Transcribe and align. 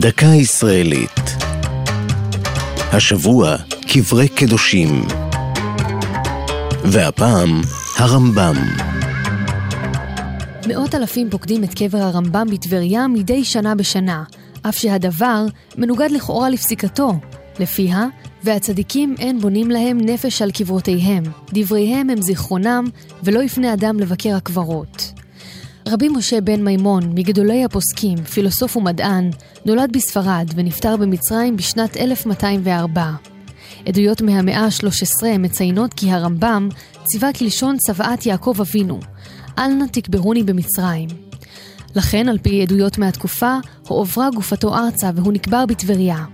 דקה 0.00 0.26
ישראלית. 0.26 1.20
השבוע 2.92 3.56
קברי 3.88 4.28
קדושים. 4.28 5.02
והפעם 6.84 7.60
הרמב"ם. 7.96 8.56
מאות 10.68 10.94
אלפים 10.94 11.30
פוקדים 11.30 11.64
את 11.64 11.74
קבר 11.74 11.98
הרמב"ם 11.98 12.46
בטבריה 12.50 13.06
מדי 13.06 13.44
שנה 13.44 13.74
בשנה, 13.74 14.24
אף 14.68 14.76
שהדבר 14.76 15.46
מנוגד 15.78 16.10
לכאורה 16.10 16.50
לפסיקתו, 16.50 17.12
לפיה 17.58 18.06
והצדיקים 18.44 19.14
אין 19.18 19.40
בונים 19.40 19.70
להם 19.70 20.00
נפש 20.00 20.42
על 20.42 20.50
קברותיהם, 20.50 21.22
דבריהם 21.52 22.10
הם 22.10 22.22
זיכרונם, 22.22 22.84
ולא 23.24 23.42
יפנה 23.42 23.72
אדם 23.72 24.00
לבקר 24.00 24.36
הקברות. 24.36 25.19
רבי 25.88 26.08
משה 26.08 26.40
בן 26.40 26.64
מימון, 26.64 27.12
מגדולי 27.14 27.64
הפוסקים, 27.64 28.24
פילוסוף 28.24 28.76
ומדען, 28.76 29.30
נולד 29.64 29.92
בספרד 29.92 30.46
ונפטר 30.54 30.96
במצרים 30.96 31.56
בשנת 31.56 31.96
1204. 31.96 33.10
עדויות 33.86 34.20
מהמאה 34.20 34.64
ה-13 34.64 35.38
מציינות 35.38 35.94
כי 35.94 36.10
הרמב"ם 36.10 36.68
ציווה 37.04 37.32
כלשון 37.32 37.76
צוואת 37.76 38.26
יעקב 38.26 38.56
אבינו, 38.60 39.00
אל 39.58 39.72
נא 39.72 39.84
תקברוני 39.92 40.42
במצרים. 40.42 41.08
לכן, 41.94 42.28
על 42.28 42.38
פי 42.38 42.62
עדויות 42.62 42.98
מהתקופה, 42.98 43.56
הועברה 43.88 44.28
גופתו 44.34 44.76
ארצה 44.76 45.10
והוא 45.14 45.32
נקבר 45.32 45.66
בטבריה. 45.66 46.24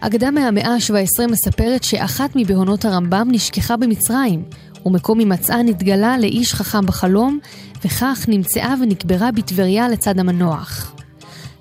אגדה 0.00 0.30
מהמאה 0.30 0.74
ה-17 0.74 1.26
מספרת 1.30 1.84
שאחת 1.84 2.30
מבהונות 2.34 2.84
הרמב"ם 2.84 3.28
נשכחה 3.30 3.76
במצרים, 3.76 4.44
ומקום 4.86 5.18
הימצאה 5.18 5.62
נתגלה 5.62 6.18
לאיש 6.18 6.54
חכם 6.54 6.86
בחלום, 6.86 7.38
וכך 7.84 8.24
נמצאה 8.28 8.74
ונקברה 8.82 9.32
בטבריה 9.32 9.88
לצד 9.88 10.18
המנוח. 10.18 10.94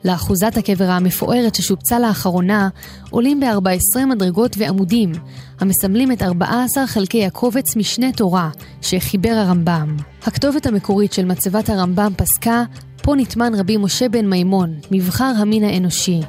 לאחוזת 0.06 0.58
הקבר 0.58 0.90
המפוארת 0.90 1.56
ששופצה 1.56 2.00
לאחרונה 2.00 2.70
עולים 3.10 3.40
ב-14 3.40 4.06
מדרגות 4.06 4.56
ועמודים, 4.58 5.12
המסמלים 5.60 6.12
את 6.12 6.22
14 6.22 6.88
חלקי 6.88 7.26
הקובץ 7.26 7.76
משנה 7.76 8.12
תורה 8.12 8.50
שחיבר 8.82 9.30
הרמב"ם. 9.30 9.98
הכתובת 10.24 10.66
המקורית 10.66 11.14
של 11.14 11.26
מצבת 11.26 11.70
הרמב"ם 11.70 12.12
פסקה 12.18 12.64
פה 13.02 13.16
נטמן 13.16 13.56
רבי 13.56 13.78
משה 13.78 14.10
בן 14.10 14.30
מימון, 14.30 14.74
מבחר 14.92 15.34
המין 15.38 15.64
האנושי. 15.64 16.22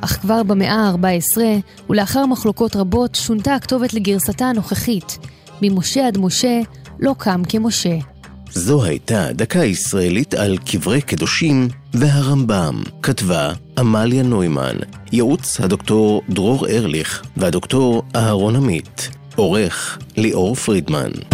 אך 0.00 0.20
כבר 0.20 0.42
במאה 0.42 0.74
ה-14, 0.74 1.38
ולאחר 1.90 2.26
מחלוקות 2.26 2.76
רבות, 2.76 3.14
שונתה 3.14 3.54
הכתובת 3.54 3.94
לגרסתה 3.94 4.46
הנוכחית, 4.46 5.18
ממשה 5.62 6.06
עד 6.06 6.18
משה, 6.18 6.60
לא 7.00 7.14
קם 7.18 7.42
כמשה. 7.48 8.11
זו 8.54 8.84
הייתה 8.84 9.32
דקה 9.32 9.64
ישראלית 9.64 10.34
על 10.34 10.58
קברי 10.58 11.00
קדושים 11.00 11.68
והרמב"ם. 11.94 12.82
כתבה 13.02 13.52
עמליה 13.78 14.22
נוימן, 14.22 14.76
ייעוץ 15.12 15.60
הדוקטור 15.60 16.22
דרור 16.28 16.68
ארליך 16.68 17.22
והדוקטור 17.36 18.02
אהרון 18.16 18.56
עמית. 18.56 19.10
עורך 19.36 19.98
ליאור 20.16 20.54
פרידמן. 20.54 21.31